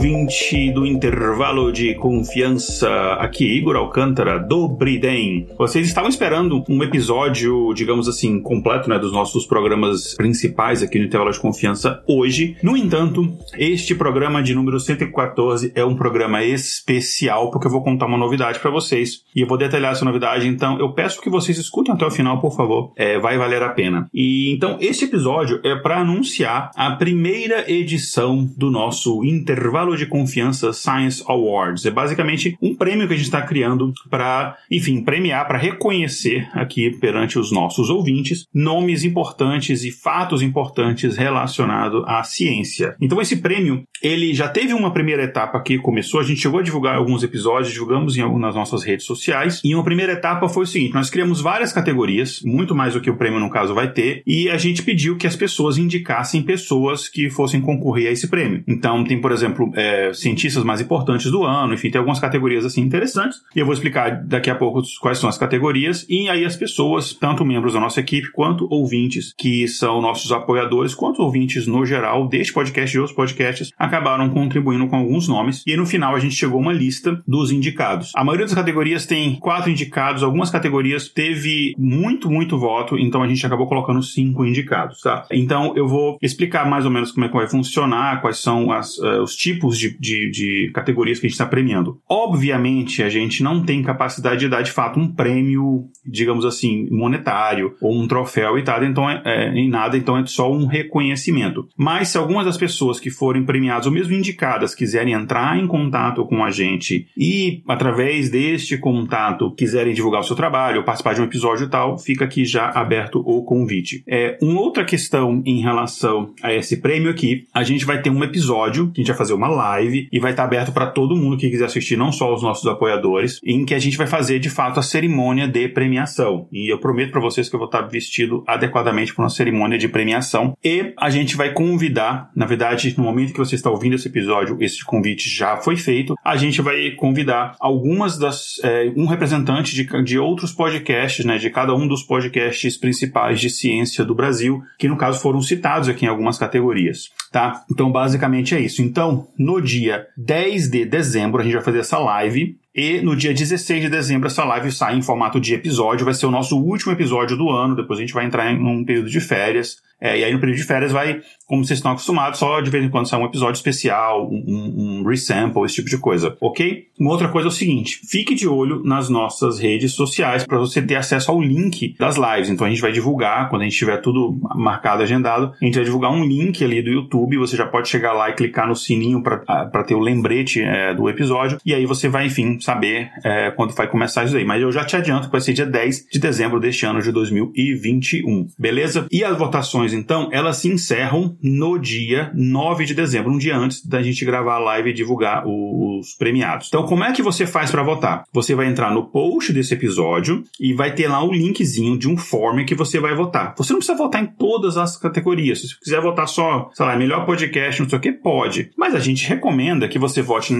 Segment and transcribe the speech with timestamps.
[0.00, 5.48] Querida ouvinte do intervalo de confiança, aqui Igor Alcântara, do Briden.
[5.58, 11.06] Vocês estavam esperando um episódio, digamos assim, completo, né, dos nossos programas principais aqui no
[11.06, 12.56] intervalo de confiança hoje.
[12.62, 18.06] No entanto, este programa de número 114 é um programa especial, porque eu vou contar
[18.06, 21.58] uma novidade para vocês e eu vou detalhar essa novidade, então eu peço que vocês
[21.58, 24.08] escutem até o final, por favor, é, vai valer a pena.
[24.14, 30.19] E então, esse episódio é para anunciar a primeira edição do nosso intervalo de confiança
[30.26, 31.86] Science Awards.
[31.86, 36.90] É basicamente um prêmio que a gente está criando para, enfim, premiar, para reconhecer aqui
[36.90, 42.94] perante os nossos ouvintes nomes importantes e fatos importantes relacionados à ciência.
[43.00, 46.62] Então esse prêmio, ele já teve uma primeira etapa que começou, a gente chegou a
[46.62, 50.66] divulgar alguns episódios, divulgamos em, nas nossas redes sociais, e uma primeira etapa foi o
[50.66, 54.22] seguinte, nós criamos várias categorias, muito mais do que o prêmio no caso vai ter,
[54.26, 58.62] e a gente pediu que as pessoas indicassem pessoas que fossem concorrer a esse prêmio.
[58.68, 62.64] Então então, tem, por exemplo, é, cientistas mais importantes do ano, enfim, tem algumas categorias
[62.64, 63.40] assim interessantes.
[63.54, 66.06] E eu vou explicar daqui a pouco quais são as categorias.
[66.08, 70.94] E aí as pessoas, tanto membros da nossa equipe, quanto ouvintes, que são nossos apoiadores,
[70.94, 75.62] quanto ouvintes no geral deste podcast e outros podcasts, acabaram contribuindo com alguns nomes.
[75.66, 78.12] E no final a gente chegou a uma lista dos indicados.
[78.14, 83.28] A maioria das categorias tem quatro indicados, algumas categorias teve muito, muito voto, então a
[83.28, 85.26] gente acabou colocando cinco indicados, tá?
[85.30, 88.98] Então eu vou explicar mais ou menos como é que vai funcionar, quais são as
[88.98, 92.00] uh, os tipos de, de, de, categorias que a gente está premiando.
[92.08, 97.74] Obviamente, a gente não tem capacidade de dar de fato um prêmio, digamos assim, monetário
[97.82, 101.68] ou um troféu e tal, então é, é, em nada, então é só um reconhecimento.
[101.76, 106.24] Mas se algumas das pessoas que forem premiadas ou mesmo indicadas quiserem entrar em contato
[106.24, 111.24] com a gente e através deste contato quiserem divulgar o seu trabalho participar de um
[111.24, 114.02] episódio e tal, fica aqui já aberto o convite.
[114.08, 118.24] É, uma outra questão em relação a esse prêmio aqui, a gente vai ter um
[118.24, 121.36] episódio que a gente vai fazer uma live e vai estar aberto para todo mundo
[121.36, 124.50] que quiser assistir, não só os nossos apoiadores, em que a gente vai fazer de
[124.50, 126.48] fato a cerimônia de premiação.
[126.52, 129.88] E eu prometo para vocês que eu vou estar vestido adequadamente para uma cerimônia de
[129.88, 130.56] premiação.
[130.64, 134.56] E a gente vai convidar, na verdade, no momento que você está ouvindo esse episódio,
[134.60, 138.60] esse convite já foi feito, a gente vai convidar algumas das.
[138.62, 143.50] É, um representante de, de outros podcasts, né, de cada um dos podcasts principais de
[143.50, 147.10] ciência do Brasil, que no caso foram citados aqui em algumas categorias.
[147.32, 147.64] Tá?
[147.70, 148.82] Então, basicamente é isso.
[148.82, 152.58] Então, no dia 10 de dezembro, a gente vai fazer essa live.
[152.74, 156.04] E no dia 16 de dezembro, essa live sai em formato de episódio.
[156.04, 157.74] Vai ser o nosso último episódio do ano.
[157.74, 159.78] Depois a gente vai entrar em um período de férias.
[160.00, 162.82] É, e aí no período de férias vai, como vocês estão acostumados, só de vez
[162.82, 166.86] em quando sai um episódio especial, um, um resample, esse tipo de coisa, ok?
[166.98, 170.80] Uma outra coisa é o seguinte, fique de olho nas nossas redes sociais para você
[170.80, 172.48] ter acesso ao link das lives.
[172.48, 175.84] Então a gente vai divulgar, quando a gente tiver tudo marcado, agendado, a gente vai
[175.84, 179.22] divulgar um link ali do YouTube, você já pode chegar lá e clicar no sininho
[179.22, 183.50] para ah, ter o lembrete é, do episódio, e aí você vai, enfim, saber é,
[183.50, 184.44] quando vai começar isso aí.
[184.44, 187.12] Mas eu já te adianto que vai ser dia 10 de dezembro deste ano de
[187.12, 189.06] 2021, beleza?
[189.10, 193.84] E as votações então, elas se encerram no dia 9 de dezembro, um dia antes
[193.84, 196.68] da gente gravar a live e divulgar os premiados.
[196.68, 198.24] Então, como é que você faz para votar?
[198.32, 202.16] Você vai entrar no post desse episódio e vai ter lá um linkzinho de um
[202.16, 203.54] form que você vai votar.
[203.56, 205.60] Você não precisa votar em todas as categorias.
[205.60, 208.70] Se você quiser votar só, sei lá, melhor podcast, não sei o que, pode.
[208.76, 210.54] Mas a gente recomenda que você vote,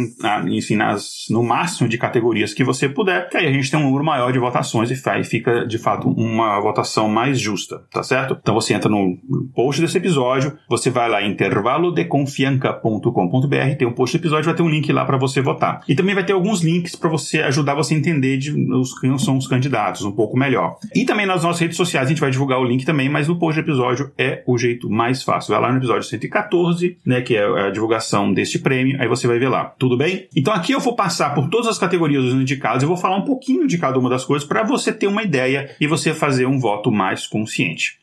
[0.49, 3.85] enfim, nas, no máximo de categorias que você puder, que aí a gente tem um
[3.85, 8.37] número maior de votações e fica, de fato, uma votação mais justa, tá certo?
[8.41, 9.19] Então você entra no
[9.55, 14.63] post desse episódio, você vai lá em intervalodeconfianca.com.br, tem um post do episódio, vai ter
[14.63, 15.83] um link lá para você votar.
[15.89, 19.17] E também vai ter alguns links para você ajudar você a entender de os, quem
[19.19, 20.79] são os candidatos um pouco melhor.
[20.95, 23.39] E também nas nossas redes sociais a gente vai divulgar o link também, mas no
[23.39, 25.53] post do episódio é o jeito mais fácil.
[25.53, 29.39] Vai lá no episódio 114, né, que é a divulgação deste prêmio, aí você vai
[29.39, 29.75] ver lá.
[29.79, 30.29] Tudo bem?
[30.37, 33.25] Então aqui eu vou passar por todas as categorias dos indicados e vou falar um
[33.25, 36.59] pouquinho de cada uma das coisas para você ter uma ideia e você fazer um
[36.59, 37.99] voto mais consciente.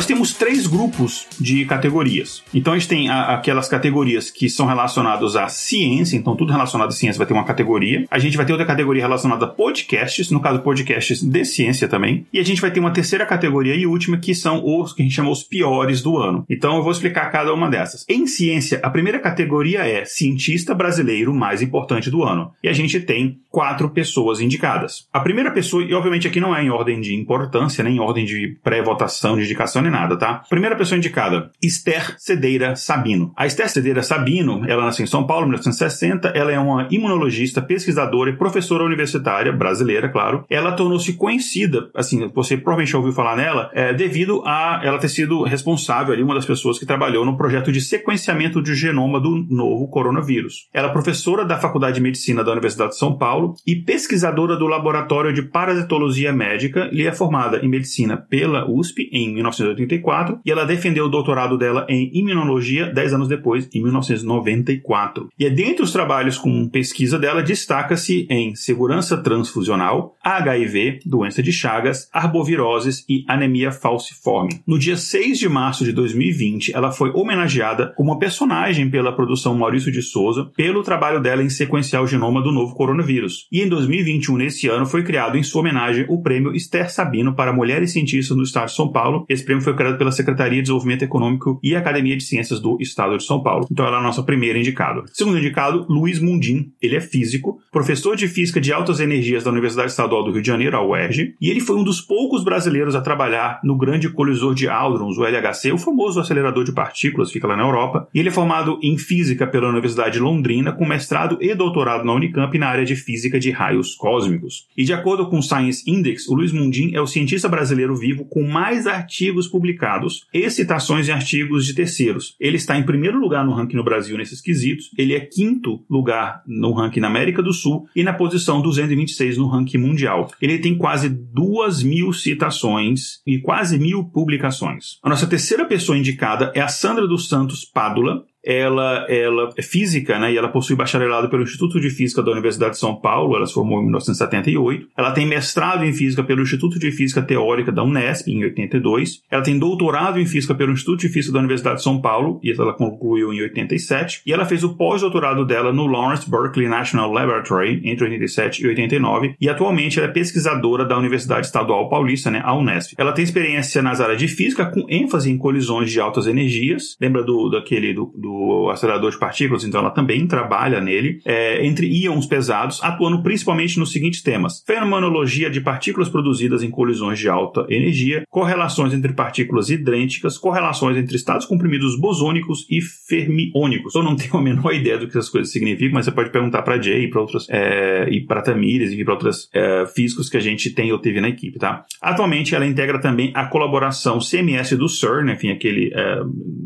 [0.00, 2.42] Nós temos três grupos de categorias.
[2.54, 6.88] Então a gente tem a, aquelas categorias que são relacionadas à ciência, então tudo relacionado
[6.88, 8.06] à ciência vai ter uma categoria.
[8.10, 12.26] A gente vai ter outra categoria relacionada a podcasts, no caso podcasts de ciência também.
[12.32, 15.04] E a gente vai ter uma terceira categoria e última que são os que a
[15.04, 16.46] gente chama os piores do ano.
[16.48, 18.06] Então eu vou explicar cada uma dessas.
[18.08, 22.52] Em ciência, a primeira categoria é cientista brasileiro mais importante do ano.
[22.64, 25.06] E a gente tem quatro pessoas indicadas.
[25.12, 28.24] A primeira pessoa, e obviamente aqui não é em ordem de importância, nem em ordem
[28.24, 30.42] de pré-votação, de indicação nada, tá?
[30.48, 33.32] Primeira pessoa indicada, Esther Cedeira Sabino.
[33.36, 37.60] A Esther Cedeira Sabino, ela nasceu em São Paulo em 1960, ela é uma imunologista,
[37.60, 40.44] pesquisadora e professora universitária brasileira, claro.
[40.48, 45.08] Ela tornou-se conhecida, assim, você provavelmente já ouviu falar nela, é, devido a ela ter
[45.08, 49.46] sido responsável ali, uma das pessoas que trabalhou no projeto de sequenciamento do genoma do
[49.48, 50.68] novo coronavírus.
[50.72, 54.66] Ela é professora da Faculdade de Medicina da Universidade de São Paulo e pesquisadora do
[54.66, 59.42] Laboratório de Parasitologia Médica e é formada em medicina pela USP em
[59.74, 65.28] 1984 e ela defendeu o doutorado dela em imunologia 10 anos depois, em 1994.
[65.38, 71.52] E é dentre os trabalhos com pesquisa dela destaca-se em segurança transfusional, HIV, doença de
[71.52, 74.60] Chagas, arboviroses e anemia falciforme.
[74.66, 79.54] No dia 6 de março de 2020, ela foi homenageada como uma personagem pela produção
[79.54, 83.46] Maurício de Souza pelo trabalho dela em sequenciar o genoma do novo coronavírus.
[83.52, 87.52] E em 2021, nesse ano, foi criado em sua homenagem o prêmio Esther Sabino para
[87.52, 89.24] mulheres cientistas no estado de São Paulo.
[89.28, 93.16] Esse prêmio foi criado pela Secretaria de Desenvolvimento Econômico e Academia de Ciências do Estado
[93.16, 93.66] de São Paulo.
[93.70, 95.02] Então ela é a nossa primeira indicada.
[95.12, 96.72] Segundo indicado, Luiz Mundim.
[96.80, 100.46] Ele é físico, professor de física de altas energias da Universidade Estadual do Rio de
[100.46, 104.54] Janeiro, a UERJ, e ele foi um dos poucos brasileiros a trabalhar no grande colisor
[104.54, 108.08] de Hadrons, o LHC, o famoso acelerador de partículas, fica lá na Europa.
[108.14, 112.12] E ele é formado em física pela Universidade de Londrina, com mestrado e doutorado na
[112.12, 114.66] Unicamp na área de física de raios cósmicos.
[114.76, 118.24] E de acordo com o Science Index, o Luiz Mundim é o cientista brasileiro vivo
[118.24, 122.36] com mais artigos publicados e citações em artigos de terceiros.
[122.40, 126.42] Ele está em primeiro lugar no ranking no Brasil nesses quesitos, ele é quinto lugar
[126.46, 130.30] no ranking na América do Sul e na posição 226 no ranking mundial.
[130.40, 134.98] Ele tem quase duas mil citações e quase mil publicações.
[135.02, 140.18] A nossa terceira pessoa indicada é a Sandra dos Santos Pádula, ela, ela é física,
[140.18, 140.32] né?
[140.32, 143.36] E ela possui bacharelado pelo Instituto de Física da Universidade de São Paulo.
[143.36, 144.88] Ela se formou em 1978.
[144.96, 149.22] Ela tem mestrado em física pelo Instituto de Física Teórica da Unesp em 82.
[149.30, 152.50] Ela tem doutorado em física pelo Instituto de Física da Universidade de São Paulo e
[152.50, 154.22] ela concluiu em 87.
[154.26, 159.34] E ela fez o pós-doutorado dela no Lawrence Berkeley National Laboratory entre 87 e 89.
[159.40, 162.40] E atualmente ela é pesquisadora da Universidade Estadual Paulista, né?
[162.44, 162.94] A Unesp.
[162.98, 166.96] Ela tem experiência nas áreas de física com ênfase em colisões de altas energias.
[167.00, 171.64] Lembra do daquele do, do do acelerador de partículas, então ela também trabalha nele, é,
[171.66, 177.28] entre íons pesados, atuando principalmente nos seguintes temas: fenomenologia de partículas produzidas em colisões de
[177.28, 183.94] alta energia, correlações entre partículas idênticas, correlações entre estados comprimidos bosônicos e fermiônicos.
[183.94, 186.62] Eu não tenho a menor ideia do que essas coisas significam, mas você pode perguntar
[186.62, 190.36] para Jay e para outras é, e para Tamires e para outros é, físicos que
[190.36, 191.84] a gente tem ou teve na equipe, tá?
[192.00, 196.20] Atualmente ela integra também a colaboração CMS do CERN, enfim, aquele é,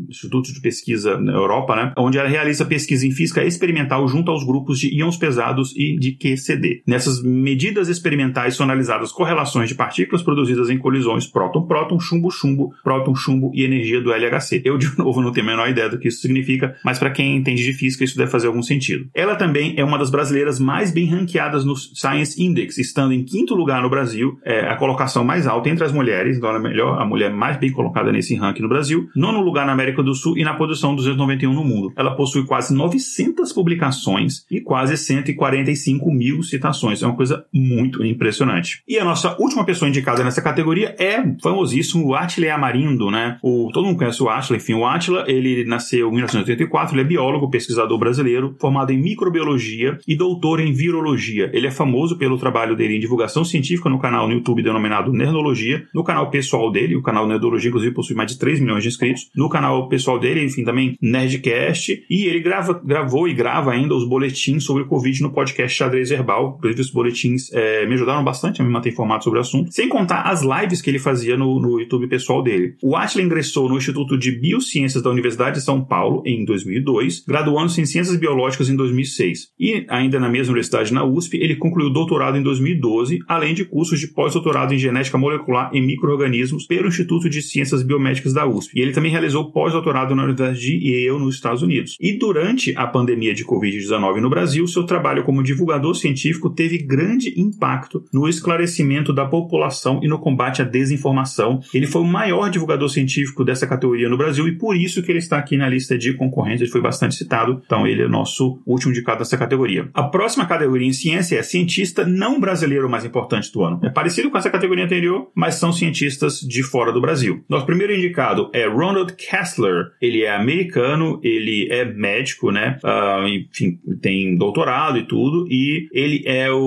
[0.09, 4.29] Instituto de Pesquisa na Europa Europa, né, onde ela realiza pesquisa em física experimental junto
[4.29, 6.83] aos grupos de íons pesados e de QCD.
[6.85, 13.63] Nessas medidas experimentais são analisadas correlações de partículas produzidas em colisões próton-próton, chumbo-chumbo, próton-chumbo e
[13.63, 14.61] energia do LHC.
[14.65, 17.37] Eu, de novo, não tenho a menor ideia do que isso significa, mas para quem
[17.37, 19.07] entende de física, isso deve fazer algum sentido.
[19.13, 23.55] Ela também é uma das brasileiras mais bem ranqueadas no Science Index, estando em quinto
[23.55, 27.01] lugar no Brasil, é a colocação mais alta entre as mulheres, então ela é melhor,
[27.01, 30.37] a mulher mais bem colocada nesse ranking no Brasil, nono lugar na América do Sul
[30.37, 31.91] e na posição 291 no mundo.
[31.95, 37.01] Ela possui quase 900 publicações e quase 145 mil citações.
[37.01, 38.81] É uma coisa muito impressionante.
[38.87, 43.37] E a nossa última pessoa indicada nessa categoria é o famosíssimo Attila Amarindo, né?
[43.41, 47.03] O, todo mundo conhece o Attila, enfim, o Attila, ele nasceu em 1984, ele é
[47.03, 51.49] biólogo, pesquisador brasileiro, formado em microbiologia e doutor em virologia.
[51.53, 55.85] Ele é famoso pelo trabalho dele em divulgação científica no canal no YouTube denominado Nerdologia,
[55.93, 59.29] no canal pessoal dele, o canal Nerdologia, inclusive, possui mais de 3 milhões de inscritos,
[59.35, 63.93] no canal pessoal dele, enfim, também Nerdcast, podcast e ele grava, gravou e grava ainda
[63.93, 66.55] os boletins sobre o Covid no podcast Xadrez Verbal.
[66.57, 69.87] Inclusive, os boletins é, me ajudaram bastante a me manter informado sobre o assunto, sem
[69.87, 72.75] contar as lives que ele fazia no, no YouTube pessoal dele.
[72.81, 77.81] O Atila ingressou no Instituto de Biociências da Universidade de São Paulo em 2002, graduando-se
[77.81, 79.49] em Ciências Biológicas em 2006.
[79.59, 83.99] E, ainda na mesma universidade, na USP, ele concluiu doutorado em 2012, além de cursos
[83.99, 88.71] de pós-doutorado em Genética Molecular e Microorganismos pelo Instituto de Ciências Biomédicas da USP.
[88.75, 91.97] E ele também realizou pós pós-doutorado na Universidade de Yale, nos Estados Unidos.
[91.99, 97.33] E durante a pandemia de Covid-19 no Brasil, seu trabalho como divulgador científico teve grande
[97.39, 101.59] impacto no esclarecimento da população e no combate à desinformação.
[101.73, 105.19] Ele foi o maior divulgador científico dessa categoria no Brasil e por isso que ele
[105.19, 108.91] está aqui na lista de concorrentes, ele foi bastante citado, então ele é nosso último
[108.91, 109.89] indicado dessa categoria.
[109.93, 113.79] A próxima categoria em ciência é cientista não brasileiro mais importante do ano.
[113.83, 117.43] É parecido com essa categoria anterior, mas são cientistas de fora do Brasil.
[117.49, 119.91] Nosso primeiro indicado é Ronald Kessler.
[120.01, 122.77] Ele é americano, ele é médico, né?
[122.83, 126.57] Uh, enfim, tem doutorado e tudo, e ele é o,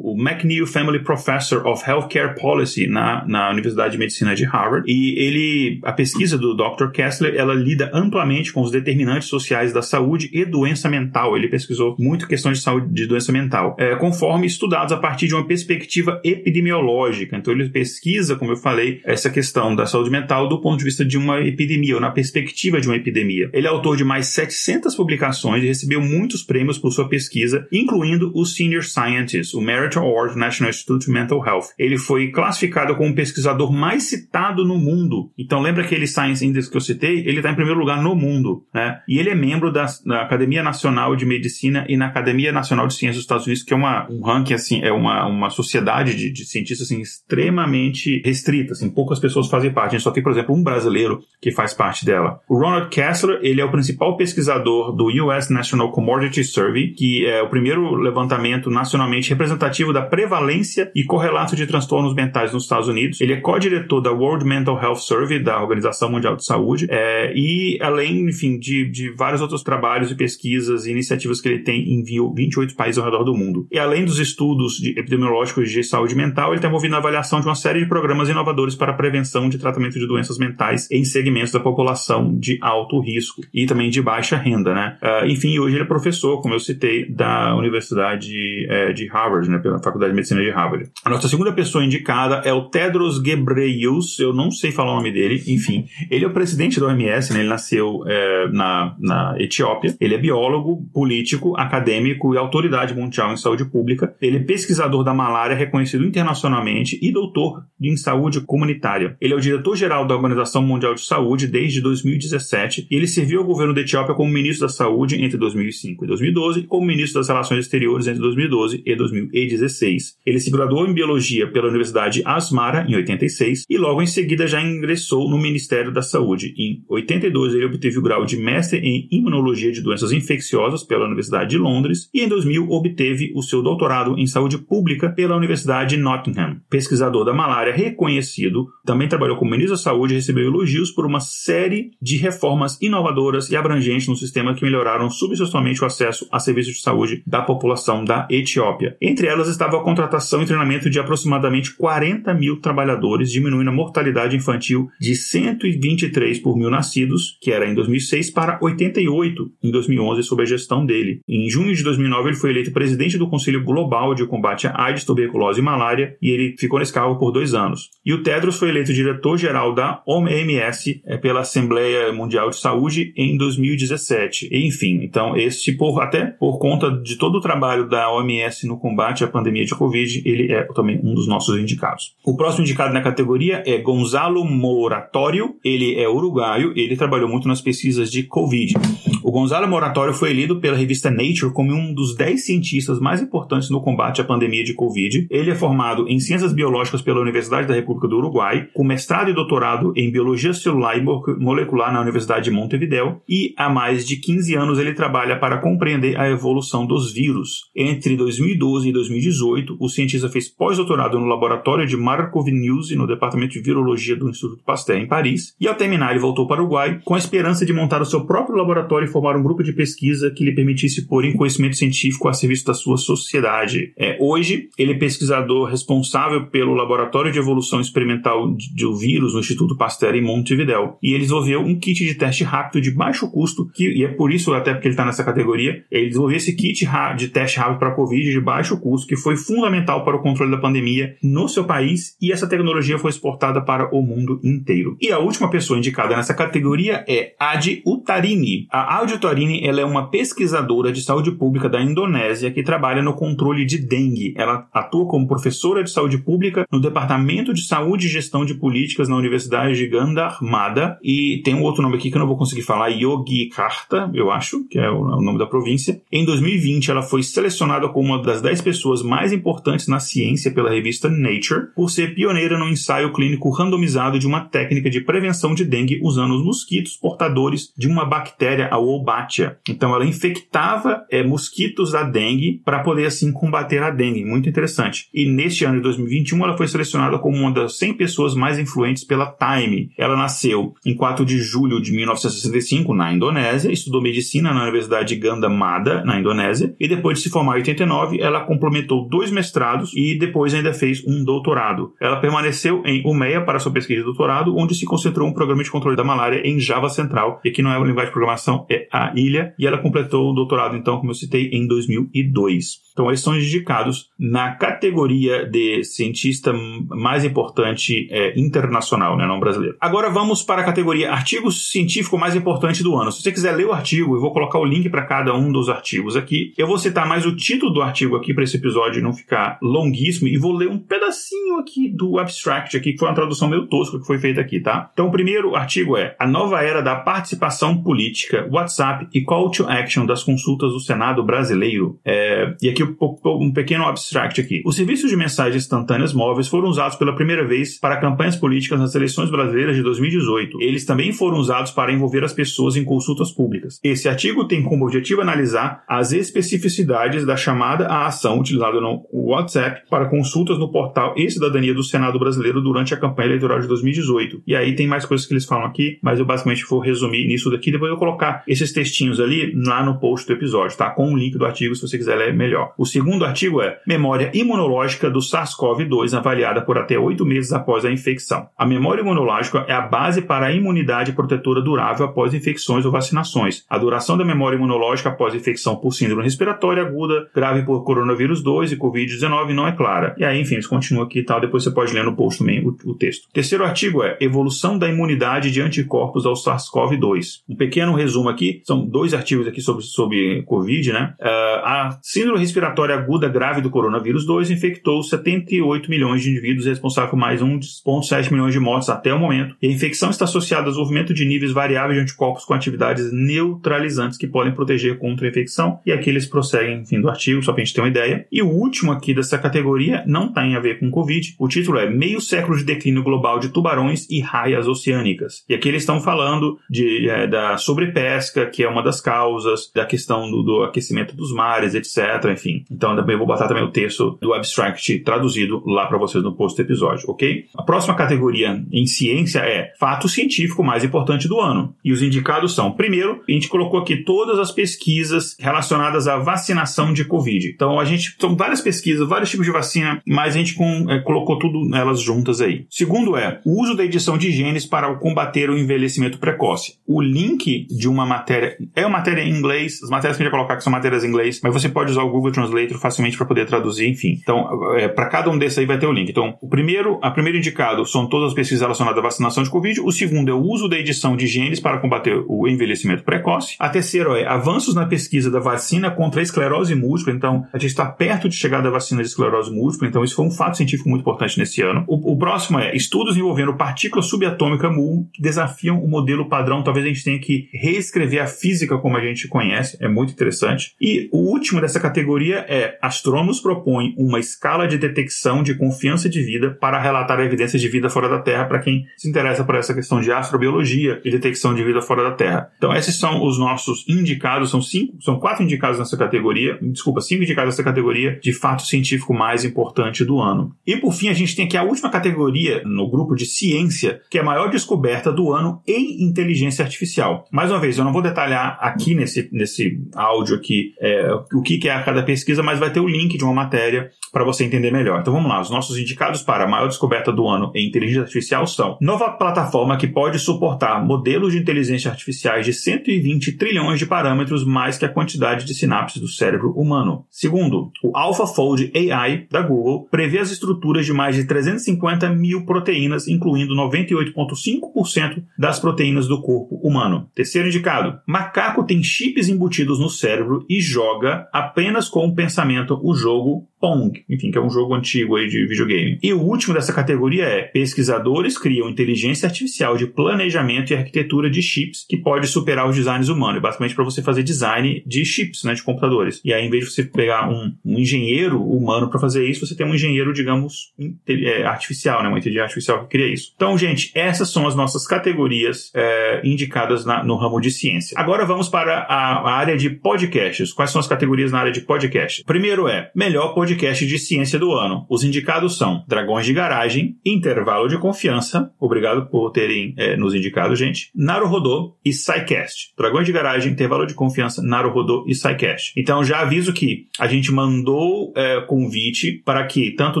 [0.04, 4.84] o McNeil Family Professor of Healthcare Policy na, na Universidade de Medicina de Harvard.
[4.90, 6.90] E ele, a pesquisa do Dr.
[6.92, 11.36] Kessler, ela lida amplamente com os determinantes sociais da saúde e doença mental.
[11.36, 15.34] Ele pesquisou muito questões de saúde de doença mental, é, conforme estudados a partir de
[15.34, 17.36] uma perspectiva epidemiológica.
[17.36, 21.04] Então ele pesquisa, como eu falei, essa questão da saúde mental do ponto de vista
[21.04, 23.50] de uma epidemia, ou na perspectiva de uma epidemia.
[23.52, 28.32] Ele é autor de mais 700 publicações e recebeu muitos prêmios por sua pesquisa, incluindo
[28.34, 31.66] o Senior Scientist, o Merit Award do National Institute of Mental Health.
[31.78, 35.30] Ele foi classificado como o pesquisador mais citado no mundo.
[35.36, 37.18] Então lembra aquele Science Index que eu citei?
[37.20, 39.00] Ele está em primeiro lugar no mundo, né?
[39.08, 42.94] E ele é membro da, da, Academia Nacional de Medicina e na Academia Nacional de
[42.94, 46.30] Ciências dos Estados Unidos, que é uma, um ranking, assim, é uma, uma sociedade de,
[46.30, 49.94] de cientistas, assim, extremamente restrita, assim, poucas pessoas fazem parte.
[49.94, 52.40] A gente só tem, por exemplo, um brasileiro que faz parte dela.
[52.48, 57.42] O Ronald Kessler, ele é o principal pesquisador do US National Commodity Survey, que é
[57.42, 63.20] o primeiro levantamento nacionalmente representativo da prevalência e correlato de transtornos mentais nos Estados Unidos.
[63.20, 67.78] Ele é co-diretor da World Mental Health Survey, da Organização Mundial de Saúde, é, e
[67.80, 72.02] além, enfim, de, de vários outros trabalhos e pesquisas e iniciativas que ele tem em
[72.02, 73.66] 28 países ao redor do mundo.
[73.70, 77.46] E além dos estudos de epidemiológicos de saúde mental, ele está envolvido na avaliação de
[77.46, 81.52] uma série de programas inovadores para a prevenção de tratamento de doenças mentais em segmentos
[81.52, 84.96] da população de alto risco e também de baixa renda, né?
[85.02, 89.58] Uh, enfim, hoje ele é professor, como eu citei, da Universidade é, de Harvard, né?
[89.58, 90.90] Pela Faculdade de Medicina de Harvard.
[91.04, 95.12] A nossa segunda pessoa indicada é o Tedros Ghebreyesus, eu não sei falar o nome
[95.12, 95.86] dele, enfim.
[96.10, 97.40] Ele é o presidente da OMS, né?
[97.40, 99.96] Ele nasceu é, na, na Etiópia.
[100.00, 104.14] Ele é biólogo, político, acadêmico e autoridade mundial em saúde pública.
[104.20, 109.16] Ele é pesquisador da malária reconhecido internacionalmente e doutor em saúde comunitária.
[109.20, 113.46] Ele é o diretor-geral da Organização Mundial de Saúde desde 2017 e ele serviu ao
[113.46, 117.28] governo da Etiópia como ministro da Saúde entre 2005 e 2012 e como ministro das
[117.28, 120.16] Relações Exteriores entre 2012 e 2016.
[120.24, 124.62] Ele se graduou em biologia pela Universidade Asmara em 86 e logo em seguida já
[124.62, 126.54] ingressou no Ministério da Saúde.
[126.56, 131.50] Em 82 ele obteve o grau de mestre em imunologia de doenças infecciosas pela Universidade
[131.50, 136.02] de Londres e em 2000 obteve o seu doutorado em saúde pública pela Universidade de
[136.02, 136.60] Nottingham.
[136.68, 141.20] Pesquisador da malária reconhecido, também trabalhou como ministro da Saúde e recebeu elogios por uma
[141.20, 146.74] série de reformas inovadoras e abrangentes no sistema que melhoraram substancialmente o acesso a serviços
[146.74, 148.96] de saúde da população da Etiópia.
[149.00, 154.36] Entre elas estava a contratação e treinamento de aproximadamente 40 mil trabalhadores, diminuindo a mortalidade
[154.36, 160.42] infantil de 123 por mil nascidos, que era em 2006, para 88 em 2011, sob
[160.42, 161.20] a gestão dele.
[161.28, 165.04] Em junho de 2009, ele foi eleito presidente do Conselho Global de Combate à AIDS,
[165.04, 167.90] Tuberculose e Malária, e ele ficou nesse cargo por dois anos.
[168.04, 173.36] E o Tedros foi eleito diretor-geral da OMS é, pela Assembleia Mundial de Saúde em
[173.38, 174.50] 2017.
[174.52, 179.24] Enfim, então esse por até por conta de todo o trabalho da OMS no combate
[179.24, 182.14] à pandemia de Covid, ele é também um dos nossos indicados.
[182.24, 185.56] O próximo indicado na categoria é Gonzalo Moratório.
[185.64, 188.74] Ele é uruguaio, ele trabalhou muito nas pesquisas de Covid.
[189.22, 193.70] O Gonzalo Moratório foi lido pela revista Nature como um dos 10 cientistas mais importantes
[193.70, 195.26] no combate à pandemia de Covid.
[195.30, 199.34] Ele é formado em Ciências Biológicas pela Universidade da República do Uruguai, com mestrado e
[199.34, 204.54] doutorado em Biologia Celular e Molecular na Universidade de Montevideo, e há mais de 15
[204.54, 207.70] anos ele trabalha para compreender a evolução dos vírus.
[207.74, 213.54] Entre 2012 e 2018, o cientista fez pós-doutorado no laboratório de Markov News no Departamento
[213.54, 217.00] de Virologia do Instituto Pasteur em Paris, e ao terminar ele voltou para o Uruguai
[217.04, 220.30] com a esperança de montar o seu próprio laboratório e formar um grupo de pesquisa
[220.30, 223.92] que lhe permitisse pôr em conhecimento científico a serviço da sua sociedade.
[223.96, 229.76] É, hoje, ele é pesquisador responsável pelo Laboratório de Evolução Experimental do Vírus no Instituto
[229.76, 233.90] Pasteur em Montevideo, e ele desenvolveu um kit de teste rápido de baixo custo, que,
[233.90, 237.28] e é por isso até porque ele está nessa categoria, ele desenvolveu esse kit de
[237.28, 241.16] teste rápido para Covid de baixo custo, que foi fundamental para o controle da pandemia
[241.22, 244.96] no seu país, e essa tecnologia foi exportada para o mundo inteiro.
[245.00, 248.66] E a última pessoa indicada nessa categoria é Adi Utarini.
[248.70, 253.14] A Adi Utarini ela é uma pesquisadora de saúde pública da Indonésia que trabalha no
[253.14, 254.34] controle de dengue.
[254.36, 259.08] Ela atua como professora de saúde pública no Departamento de Saúde e Gestão de Políticas
[259.08, 262.62] na Universidade de Gandharmada e tem um outro nome aqui que eu não vou conseguir
[262.62, 266.00] falar, Yogyakarta, eu acho, que é o nome da província.
[266.10, 270.70] Em 2020, ela foi selecionada como uma das 10 pessoas mais importantes na ciência pela
[270.70, 275.64] revista Nature, por ser pioneira no ensaio clínico randomizado de uma técnica de prevenção de
[275.64, 279.58] dengue usando os mosquitos portadores de uma bactéria, a Wolbachia.
[279.68, 284.24] Então, ela infectava é, mosquitos da dengue para poder, assim, combater a dengue.
[284.24, 285.08] Muito interessante.
[285.12, 289.04] E neste ano de 2021, ela foi selecionada como uma das 100 pessoas mais influentes
[289.04, 289.90] pela Time.
[289.96, 295.20] Ela nasceu em 4 de julho de 1965 na Indonésia, estudou medicina na Universidade de
[295.20, 299.92] Ganda Mada, na Indonésia, e depois de se formar em 89, ela complementou dois mestrados
[299.94, 301.94] e depois ainda fez um doutorado.
[302.00, 305.70] Ela permaneceu em Umeia para sua pesquisa de doutorado, onde se concentrou um programa de
[305.70, 308.88] controle da malária em Java Central, e aqui não é uma linguagem de programação, é
[308.92, 312.88] a ilha, e ela completou o doutorado, então, como eu citei, em 2002.
[312.92, 316.52] Então, eles são indicados na categoria de cientista
[316.88, 319.76] mais importante é, internacional, né, não brasileiro.
[319.80, 323.12] Agora vamos para a categoria artigo científico mais importante do ano.
[323.12, 325.68] Se você quiser ler o artigo, eu vou colocar o link para cada um dos
[325.68, 326.52] artigos aqui.
[326.56, 330.28] Eu vou citar mais o título do artigo aqui para esse episódio não ficar longuíssimo
[330.28, 333.98] e vou ler um pedacinho aqui do abstract aqui, que foi uma tradução meio tosca
[333.98, 334.90] que foi feita aqui, tá?
[334.92, 339.66] Então, o primeiro artigo é A Nova Era da Participação Política, WhatsApp e Call to
[339.68, 341.98] Action das Consultas do Senado Brasileiro.
[342.04, 344.62] É, e aqui um pequeno abstract aqui.
[344.64, 348.94] Os serviços de mensagens instantâneas móveis foram usados pela primeira vez para campanhas políticas nas
[348.94, 350.60] eleições brasileiras de 2018.
[350.60, 353.80] Eles também foram usados para envolver as pessoas em consultas públicas.
[353.82, 359.82] Esse artigo tem como objetivo analisar as especificidades da chamada à ação utilizada no WhatsApp
[359.90, 364.42] para consultas no portal e cidadania do Senado brasileiro durante a campanha eleitoral de 2018.
[364.46, 367.50] E aí tem mais coisas que eles falam aqui, mas eu basicamente vou resumir nisso
[367.50, 367.70] daqui.
[367.70, 370.90] Depois eu vou colocar esses textinhos ali lá no post do episódio, tá?
[370.90, 372.72] Com o link do artigo se você quiser ler melhor.
[372.76, 377.90] O segundo artigo é Memória imunológica do SARS-CoV-2 avaliada por até oito meses após a
[377.90, 378.48] infecção.
[378.56, 383.64] A memória imunológica é a base para a imunidade protetora durável após infecções ou vacinações.
[383.70, 388.72] A duração da memória imunológica após infecção por síndrome respiratória aguda, grave por coronavírus 2
[388.72, 390.14] e Covid-19 não é clara.
[390.18, 391.40] E aí, enfim, eles continuam aqui e tal.
[391.40, 393.28] Depois você pode ler no post também o, o texto.
[393.32, 397.42] Terceiro artigo é Evolução da imunidade de anticorpos ao SARS-CoV-2.
[397.48, 401.14] Um pequeno resumo aqui, são dois artigos aqui sobre, sobre Covid, né?
[401.20, 407.10] Uh, a síndrome respiratória aguda grave do coronavírus 2 infectou 78 milhões de indivíduos, responsável
[407.10, 409.54] por mais 1,7 milhões de mortes até o momento.
[409.62, 414.16] E a infecção está associada ao desenvolvimento de níveis variáveis de anticorpos com atividades neutralizantes
[414.16, 415.80] que podem proteger contra a infecção.
[415.84, 418.26] E aqui eles prosseguem, enfim, do artigo, só para a gente ter uma ideia.
[418.32, 421.36] E o último aqui dessa categoria não tem a ver com Covid.
[421.38, 425.44] O título é Meio século de declínio global de tubarões e raias oceânicas.
[425.46, 429.84] E aqui eles estão falando de, é, da sobrepesca, que é uma das causas, da
[429.84, 432.32] questão do, do aquecimento dos mares, etc.
[432.32, 436.34] Enfim, então também vou botar também o texto do abstract traduzido lá para vocês no
[436.34, 437.44] post do episódio, ok?
[437.54, 441.74] A próxima categoria em ciência é fato científico mais importante do ano.
[441.84, 446.92] E os indicados são, primeiro, a gente colocou aqui todas as pesquisas relacionadas à vacinação
[446.92, 447.48] de Covid.
[447.48, 451.00] Então a gente são várias pesquisas, vários tipos de vacina, mas a gente com, é,
[451.00, 452.66] colocou tudo elas juntas aí.
[452.70, 456.74] Segundo é o uso da edição de genes para combater o envelhecimento precoce.
[456.86, 460.32] O link de uma matéria é uma matéria em inglês, as matérias que a gente
[460.32, 463.16] vai colocar que são matérias em inglês, mas você pode usar o Google Translator facilmente
[463.16, 464.18] para poder traduzir, enfim.
[464.20, 466.10] Então, é, para cada um desses aí vai ter o link.
[466.10, 469.80] Então, o primeiro, a primeiro indicado são todas as pesquisas relacionadas à vacinação de Covid.
[469.80, 473.56] O segundo é o uso da edição de genes para combater o envelhecimento precoce.
[473.58, 477.12] A terceira é avanços na pesquisa da vacina contra a esclerose múltipla.
[477.12, 479.88] Então, a gente está perto de chegar da vacina de esclerose múltipla.
[479.88, 481.84] Então, isso foi um fato científico muito importante nesse ano.
[481.88, 486.62] O, o próximo é estudos envolvendo partículas subatômicas MU que desafiam o modelo padrão.
[486.62, 489.78] Talvez a gente tenha que reescrever a física como a gente conhece.
[489.80, 490.74] É muito interessante.
[490.80, 496.22] E o último dessa categoria é astrônomos propõem uma escala de detecção de confiança de
[496.22, 499.72] vida para relatar evidências de vida fora da Terra para quem se interessa por essa
[499.72, 502.50] questão de astrobiologia e detecção de vida fora da Terra.
[502.56, 507.22] Então, esses são os nossos indicados, são cinco, são quatro indicados nessa categoria, desculpa, cinco
[507.22, 510.52] indicados nessa categoria de fato científico mais importante do ano.
[510.66, 514.18] E por fim, a gente tem aqui a última categoria no grupo de ciência, que
[514.18, 517.24] é a maior descoberta do ano em inteligência artificial.
[517.32, 521.58] Mais uma vez, eu não vou detalhar aqui nesse, nesse áudio aqui é, o que,
[521.58, 524.72] que é cada pesquisa, mas vai ter o link de uma matéria para você entender
[524.72, 525.00] melhor.
[525.00, 528.46] Então vamos lá, os nossos indicados para a maior descoberta do ano em inteligência artificial
[528.46, 534.44] são nova plataforma que pode suportar modelos de inteligência artificiais de 120 trilhões de parâmetros
[534.44, 537.04] mais que a quantidade de sinapses do cérebro humano.
[537.10, 543.06] Segundo, o AlphaFold AI da Google prevê as estruturas de mais de 350 mil proteínas,
[543.06, 547.08] incluindo 98,5% das proteínas do corpo humano.
[547.14, 552.94] Terceiro indicado, macaco tem chips embutidos no cérebro e joga apenas com o pensamento o
[552.94, 555.98] jogo Pong, enfim, que é um jogo antigo aí de videogame.
[556.02, 561.42] E o último dessa categoria é pesquisadores criam inteligência artificial de planejamento e arquitetura de
[561.42, 565.54] chips que pode superar os designs humanos, basicamente para você fazer design de chips, né,
[565.54, 566.20] de computadores.
[566.24, 569.56] E aí, em vez de você pegar um, um engenheiro humano para fazer isso, você
[569.56, 570.72] tem um engenheiro, digamos,
[571.08, 573.32] é, artificial, né, uma inteligência artificial que cria isso.
[573.34, 577.98] Então, gente, essas são as nossas categorias é, indicadas na, no ramo de ciência.
[577.98, 580.52] Agora vamos para a, a área de podcasts.
[580.52, 582.22] Quais são as categorias na área de podcast?
[582.24, 584.86] Primeiro é melhor podcast de ciência do ano.
[584.88, 590.54] Os indicados são Dragões de Garagem, Intervalo de Confiança, obrigado por terem é, nos indicado,
[590.54, 592.72] gente, Naruhodô e SciCast.
[592.76, 595.72] Dragões de Garagem, Intervalo de Confiança, Naruhodô e SciCast.
[595.76, 600.00] Então já aviso que a gente mandou é, convite para que tanto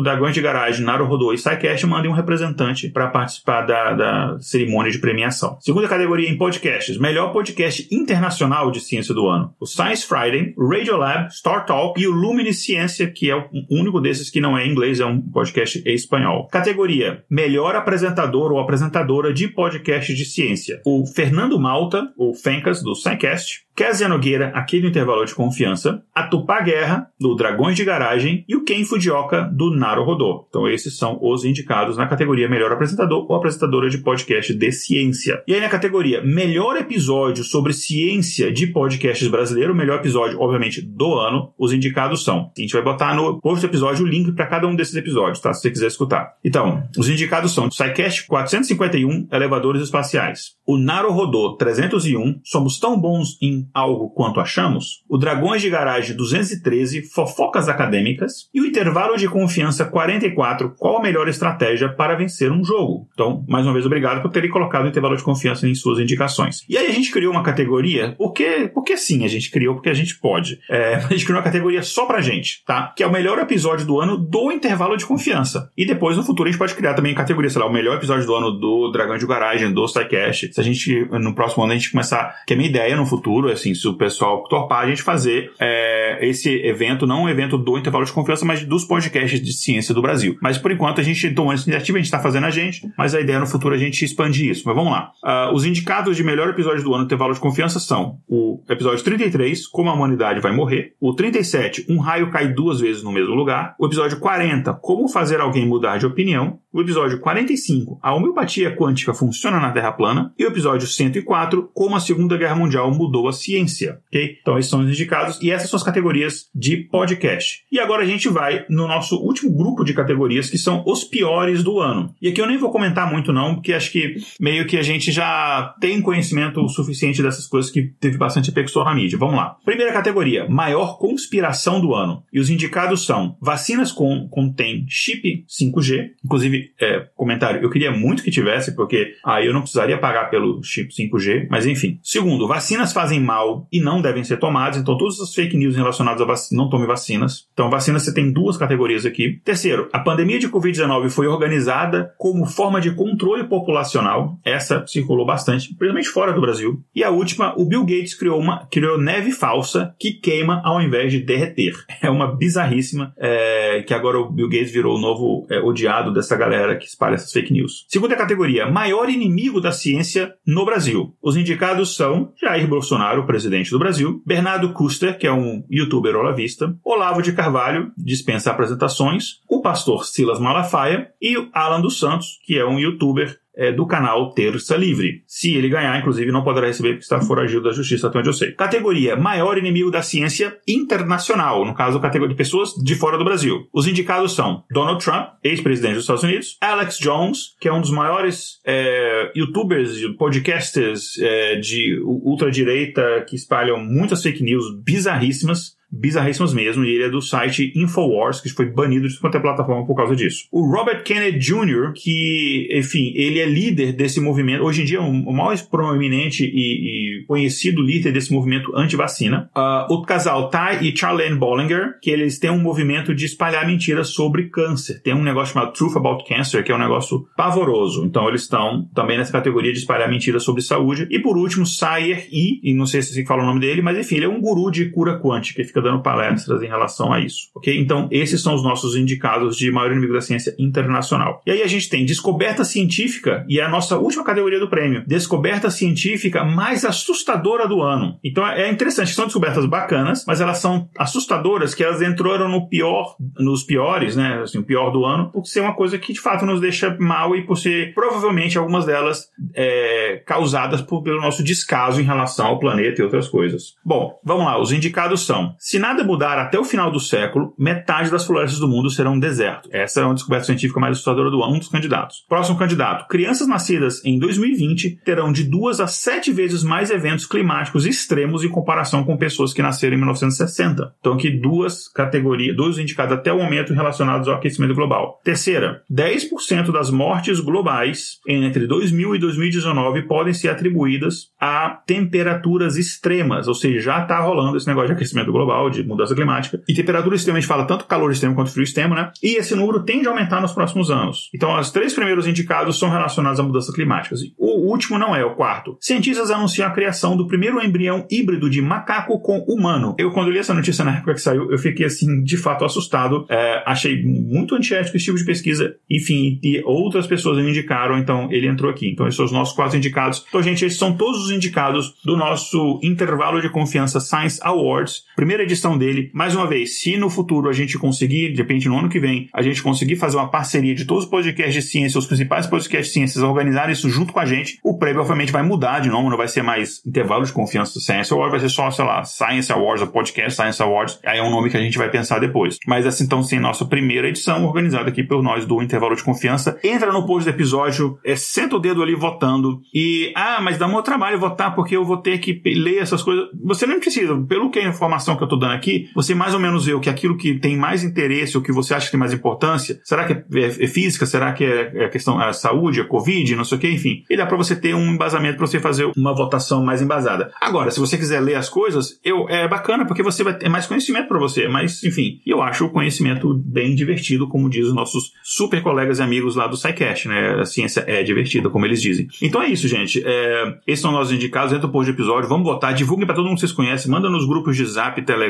[0.00, 4.98] Dragões de Garagem, Naruhodô e SciCast mandem um representante para participar da, da cerimônia de
[4.98, 5.58] premiação.
[5.60, 9.54] Segunda categoria em podcasts, melhor podcast internacional de ciência do ano.
[9.60, 14.40] O Science Friday, Radiolab, Star Talk e o Luminisciência, que é o único desses que
[14.40, 16.48] não é inglês, é um podcast em espanhol.
[16.48, 20.80] Categoria: Melhor apresentador ou apresentadora de podcast de ciência.
[20.84, 26.24] O Fernando Malta, o Fencas, do SciCast, Kézia Nogueira, aqui do Intervalo de Confiança, a
[26.24, 30.46] Tupá Guerra, do Dragões de Garagem, e o Ken Fujioka, do Naro Rodô.
[30.48, 35.44] Então esses são os indicados na categoria Melhor Apresentador ou Apresentadora de Podcast de Ciência.
[35.46, 41.14] E aí na categoria Melhor Episódio sobre Ciência de Podcasts Brasileiro, melhor episódio, obviamente, do
[41.14, 42.50] ano, os indicados são.
[42.58, 45.38] A gente vai botar no post do episódio o link para cada um desses episódios,
[45.38, 45.54] tá?
[45.54, 46.32] Se você quiser escutar.
[46.44, 50.56] Então, os indicados são SciCast 451, Elevadores Espaciais.
[50.66, 56.16] O Naro Rodô 301, Somos Tão Bons em algo quanto achamos, o Dragões de Garagem
[56.16, 62.50] 213, Fofocas Acadêmicas e o Intervalo de Confiança 44, qual a melhor estratégia para vencer
[62.50, 63.08] um jogo.
[63.12, 66.64] Então, mais uma vez, obrigado por terem colocado o Intervalo de Confiança em suas indicações.
[66.68, 69.94] E aí a gente criou uma categoria, porque, porque sim, a gente criou porque a
[69.94, 70.58] gente pode.
[70.70, 72.92] É, a gente criou uma categoria só pra gente, tá?
[72.96, 75.70] Que é o melhor episódio do ano do Intervalo de Confiança.
[75.76, 78.26] E depois, no futuro, a gente pode criar também categoria, sei lá, o melhor episódio
[78.26, 80.52] do ano do Dragões de Garagem, do SciCast.
[80.52, 83.48] Se a gente, no próximo ano, a gente começar, que é minha ideia no futuro,
[83.48, 87.58] é assim, se o pessoal topar, a gente fazer é, esse evento, não um evento
[87.58, 90.36] do intervalo de confiança, mas dos podcasts de ciência do Brasil.
[90.40, 93.14] Mas por enquanto a gente tomou essa iniciativa, a gente está fazendo a gente, mas
[93.14, 94.62] a ideia é no futuro a gente expandir isso.
[94.66, 95.10] Mas vamos lá.
[95.24, 99.02] Uh, os indicados de melhor episódio do ano do intervalo de confiança são o episódio
[99.04, 103.34] 33, Como a Humanidade Vai Morrer, o 37, Um Raio Cai Duas Vezes no Mesmo
[103.34, 108.74] Lugar, o episódio 40, Como Fazer Alguém Mudar de Opinião, o episódio 45, A Homeopatia
[108.74, 113.28] Quântica Funciona na Terra Plana, e o episódio 104, Como a Segunda Guerra Mundial Mudou
[113.28, 114.38] a Ciência ok?
[114.40, 117.64] Então esses são os indicados e essas são as categorias de podcast.
[117.70, 121.62] E agora a gente vai no nosso último grupo de categorias que são os piores
[121.62, 122.14] do ano.
[122.20, 125.12] E aqui eu nem vou comentar muito não, porque acho que meio que a gente
[125.12, 129.18] já tem conhecimento suficiente dessas coisas que teve bastante repercussão na mídia.
[129.18, 129.56] Vamos lá.
[129.64, 132.22] Primeira categoria, maior conspiração do ano.
[132.32, 136.10] E os indicados são vacinas com contém chip 5G.
[136.24, 140.62] Inclusive, é, comentário, eu queria muito que tivesse, porque aí eu não precisaria pagar pelo
[140.62, 141.98] chip 5G, mas enfim.
[142.02, 144.78] Segundo, vacinas fazem mal e não devem ser tomadas.
[144.78, 147.46] Então, todas as fake news relacionadas a vacina, não tome vacinas.
[147.52, 149.40] Então, vacina você tem duas categorias aqui.
[149.44, 154.38] Terceiro, a pandemia de Covid-19 foi organizada como forma de controle populacional.
[154.44, 156.82] Essa circulou bastante, principalmente fora do Brasil.
[156.94, 161.12] E a última, o Bill Gates criou uma criou neve falsa que queima ao invés
[161.12, 161.74] de derreter.
[162.00, 166.36] É uma bizarríssima é, que agora o Bill Gates virou o novo é, odiado dessa
[166.36, 166.47] galera
[166.78, 167.84] que espalha essas fake news.
[167.88, 171.14] Segunda categoria, maior inimigo da ciência no Brasil.
[171.22, 176.76] Os indicados são Jair Bolsonaro, presidente do Brasil, Bernardo Custer, que é um youtuber olavista,
[176.84, 182.64] Olavo de Carvalho, dispensa apresentações, o pastor Silas Malafaia e Alan dos Santos, que é
[182.64, 185.24] um youtuber é, do canal Terça Livre.
[185.26, 188.32] Se ele ganhar, inclusive, não poderá receber porque está foragido da justiça, até onde eu
[188.32, 188.52] sei.
[188.52, 193.68] Categoria Maior Inimigo da Ciência Internacional, no caso, categoria de pessoas de fora do Brasil.
[193.72, 197.90] Os indicados são Donald Trump, ex-presidente dos Estados Unidos, Alex Jones, que é um dos
[197.90, 206.52] maiores é, youtubers e podcasters é, de ultradireita que espalham muitas fake news bizarríssimas bizarríssimos
[206.52, 210.14] mesmo, e ele é do site Infowars, que foi banido de qualquer plataforma por causa
[210.14, 210.46] disso.
[210.52, 215.00] O Robert Kennedy Jr., que, enfim, ele é líder desse movimento, hoje em dia é
[215.00, 219.50] o mais proeminente e, e conhecido líder desse movimento anti-vacina.
[219.56, 224.08] Uh, o casal Ty e Charlene Bollinger, que eles têm um movimento de espalhar mentiras
[224.08, 225.00] sobre câncer.
[225.02, 228.04] Tem um negócio chamado Truth About Cancer, que é um negócio pavoroso.
[228.04, 231.06] Então eles estão também nessa categoria de espalhar mentiras sobre saúde.
[231.10, 233.98] E por último, Sayer E, e não sei se você fala o nome dele, mas
[233.98, 237.50] enfim, ele é um guru de cura quântica, fica dando palestras em relação a isso,
[237.54, 237.78] ok?
[237.78, 241.42] Então, esses são os nossos indicados de maior inimigo da ciência internacional.
[241.46, 245.04] E aí a gente tem descoberta científica, e é a nossa última categoria do prêmio,
[245.06, 248.18] descoberta científica mais assustadora do ano.
[248.22, 253.16] Então, é interessante, são descobertas bacanas, mas elas são assustadoras que elas entraram no pior,
[253.38, 256.44] nos piores, né, assim, o pior do ano, por ser uma coisa que de fato
[256.44, 262.00] nos deixa mal e por ser provavelmente algumas delas é, causadas por, pelo nosso descaso
[262.00, 263.74] em relação ao planeta e outras coisas.
[263.84, 268.10] Bom, vamos lá, os indicados são: se nada mudar até o final do século, metade
[268.10, 269.68] das florestas do mundo serão um deserto.
[269.70, 272.24] Essa é uma descoberta científica mais assustadora do ano, um dos candidatos.
[272.26, 277.84] Próximo candidato: crianças nascidas em 2020 terão de duas a sete vezes mais eventos climáticos
[277.84, 280.94] extremos em comparação com pessoas que nasceram em 1960.
[281.00, 285.20] Então, aqui duas categorias, dois indicados até o momento relacionados ao aquecimento global.
[285.22, 293.46] Terceira, 10% das mortes globais entre 2000 e 2019 podem ser atribuídas a temperaturas extremas,
[293.46, 296.60] ou seja, já está rolando esse negócio de aquecimento global, de mudança climática.
[296.68, 299.10] E temperatura extrema a gente fala tanto calor extremo quanto frio extremo, né?
[299.22, 301.28] E esse número tende a aumentar nos próximos anos.
[301.34, 304.20] Então, os três primeiros indicados são relacionados a mudanças climáticas.
[304.36, 305.76] O último não é, o quarto.
[305.80, 309.96] Cientistas anunciam a criação do primeiro embrião híbrido de macaco com humano.
[309.98, 313.26] Eu, quando li essa notícia na época que saiu, eu fiquei, assim, de fato assustado.
[313.28, 315.74] É, achei muito antiético esse tipo de pesquisa.
[315.90, 318.88] Enfim, e outras pessoas me indicaram, então ele entrou aqui.
[318.88, 320.24] Então, esses são os nossos quatro indicados.
[320.28, 325.46] Então, gente, esses são todos os indicados do nosso intervalo de confiança Science Awards, primeira
[325.48, 326.10] edição dele.
[326.12, 329.28] Mais uma vez, se no futuro a gente conseguir, de repente no ano que vem,
[329.32, 332.88] a gente conseguir fazer uma parceria de todos os podcasts de ciência, os principais podcasts
[332.88, 336.10] de ciências, organizar isso junto com a gente, o prêmio obviamente vai mudar de nome,
[336.10, 339.04] não vai ser mais intervalo de confiança do Science Awards, vai ser só, sei lá,
[339.04, 340.98] Science Awards, ou Podcast Science Awards.
[341.04, 342.58] Aí é um nome que a gente vai pensar depois.
[342.66, 346.58] Mas assim, então, sim, nossa primeira edição organizada aqui por nós do intervalo de confiança.
[346.62, 350.68] Entra no post do episódio, é, senta o dedo ali votando e, ah, mas dá
[350.68, 353.28] muito trabalho votar porque eu vou ter que ler essas coisas.
[353.44, 356.40] Você não precisa, pelo que a informação que eu tô dando aqui, você mais ou
[356.40, 359.00] menos vê o que aquilo que tem mais interesse, o que você acha que tem
[359.00, 359.80] mais importância.
[359.84, 361.06] Será que é, é, é física?
[361.06, 364.04] Será que é, é questão é saúde, é Covid, não sei o que, enfim.
[364.08, 367.32] E dá para você ter um embasamento para você fazer uma votação mais embasada.
[367.40, 370.66] Agora, se você quiser ler as coisas, eu, é bacana porque você vai ter mais
[370.66, 371.48] conhecimento para você.
[371.48, 376.02] Mas, enfim, eu acho o conhecimento bem divertido, como diz os nossos super colegas e
[376.02, 377.40] amigos lá do SciCast, né?
[377.40, 379.08] A ciência é divertida, como eles dizem.
[379.22, 380.02] Então é isso, gente.
[380.04, 381.52] É, esses são nossos indicados.
[381.52, 384.08] Entra o post de episódio, vamos votar, divulguem para todo mundo que vocês conhecem, manda
[384.08, 385.27] nos grupos de Zap, Telegram,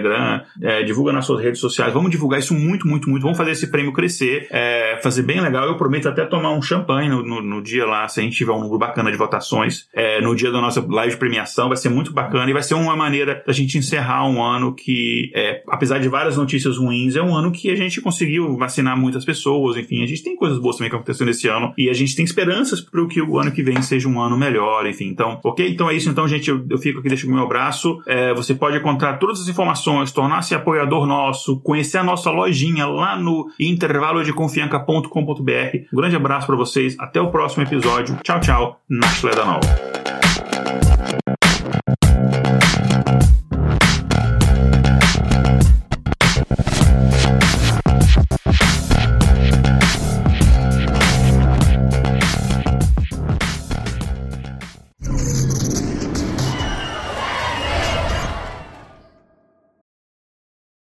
[0.61, 1.92] é, divulga nas suas redes sociais.
[1.92, 3.22] Vamos divulgar isso muito, muito, muito.
[3.22, 5.66] Vamos fazer esse prêmio crescer, é, fazer bem legal.
[5.66, 8.52] Eu prometo até tomar um champanhe no, no, no dia lá, se a gente tiver
[8.52, 9.88] um número bacana de votações.
[9.92, 12.74] É, no dia da nossa live de premiação, vai ser muito bacana e vai ser
[12.74, 17.22] uma maneira da gente encerrar um ano que, é, apesar de várias notícias ruins, é
[17.22, 19.76] um ano que a gente conseguiu vacinar muitas pessoas.
[19.76, 22.24] Enfim, a gente tem coisas boas também que aconteceram nesse ano e a gente tem
[22.24, 24.87] esperanças para que o ano que vem seja um ano melhor.
[24.87, 25.68] Enfim, então, ok?
[25.68, 26.08] Então é isso.
[26.08, 28.00] Então, gente, eu, eu fico aqui, deixo o meu abraço.
[28.06, 29.77] É, você pode encontrar todas as informações,
[30.12, 35.76] tornar-se apoiador nosso, conhecer a nossa lojinha lá no intervalodeconfianca.com.br.
[35.92, 36.96] Um grande abraço para vocês.
[36.98, 38.18] Até o próximo episódio.
[38.22, 38.80] Tchau, tchau.
[38.88, 39.08] Na
[39.44, 40.17] Nova.